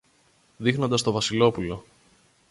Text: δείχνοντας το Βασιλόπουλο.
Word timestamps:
δείχνοντας 0.57 1.01
το 1.03 1.11
Βασιλόπουλο. 1.11 1.83